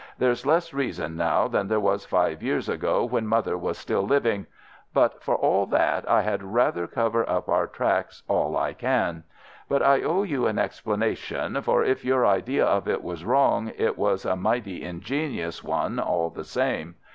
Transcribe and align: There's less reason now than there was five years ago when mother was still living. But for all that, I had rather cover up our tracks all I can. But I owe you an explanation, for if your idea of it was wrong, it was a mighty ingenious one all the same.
There's 0.17 0.47
less 0.47 0.73
reason 0.73 1.15
now 1.15 1.47
than 1.47 1.67
there 1.67 1.79
was 1.79 2.07
five 2.07 2.41
years 2.41 2.67
ago 2.67 3.05
when 3.05 3.27
mother 3.27 3.55
was 3.55 3.77
still 3.77 4.01
living. 4.01 4.47
But 4.95 5.21
for 5.21 5.35
all 5.35 5.67
that, 5.67 6.09
I 6.09 6.23
had 6.23 6.41
rather 6.41 6.87
cover 6.87 7.29
up 7.29 7.47
our 7.47 7.67
tracks 7.67 8.23
all 8.27 8.57
I 8.57 8.73
can. 8.73 9.25
But 9.69 9.83
I 9.83 10.01
owe 10.01 10.23
you 10.23 10.47
an 10.47 10.57
explanation, 10.57 11.61
for 11.61 11.83
if 11.83 12.03
your 12.03 12.25
idea 12.25 12.65
of 12.65 12.87
it 12.87 13.03
was 13.03 13.23
wrong, 13.23 13.73
it 13.77 13.95
was 13.95 14.25
a 14.25 14.35
mighty 14.35 14.81
ingenious 14.83 15.63
one 15.63 15.99
all 15.99 16.31
the 16.31 16.45
same. 16.45 16.95